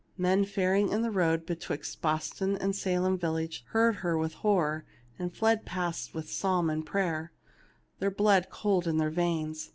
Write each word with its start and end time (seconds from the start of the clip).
Men 0.17 0.45
faring 0.45 0.89
in 0.89 1.03
the 1.03 1.11
road 1.11 1.45
betwixt 1.45 2.01
Boston 2.01 2.57
and 2.57 2.75
Salem 2.75 3.19
village 3.19 3.63
heard 3.67 3.97
her 3.97 4.17
with 4.17 4.33
horror, 4.33 4.83
and 5.19 5.31
fled 5.31 5.63
past 5.63 6.15
with 6.15 6.27
psalm 6.27 6.71
and 6.71 6.83
prayer, 6.83 7.31
their 7.99 8.09
blopd 8.09 8.49
cold 8.49 8.87
in 8.87 8.97
their 8.97 9.11
veins. 9.11 9.69